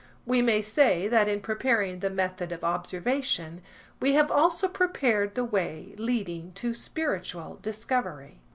We 0.25 0.41
may 0.41 0.63
say 0.63 1.07
that 1.07 1.27
in 1.27 1.41
preparing 1.41 1.99
the 1.99 2.09
method 2.09 2.51
of 2.51 2.63
observation, 2.63 3.61
we 3.99 4.13
have 4.15 4.31
also 4.31 4.67
prepared 4.67 5.35
the 5.35 5.43
way 5.45 5.93
leading 5.95 6.53
to 6.53 6.73
spiritual 6.73 7.59
discovery. 7.61 8.39